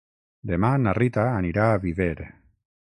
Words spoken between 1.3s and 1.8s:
anirà a